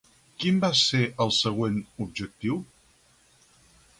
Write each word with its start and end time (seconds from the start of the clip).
Quin 0.43 0.55
va 0.63 0.69
ser 0.79 1.01
el 1.25 1.33
seu 1.35 1.51
següent 1.51 1.77
objectiu? 2.07 2.57